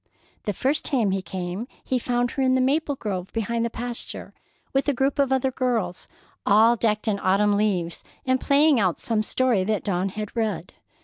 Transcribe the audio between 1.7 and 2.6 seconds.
he found her in the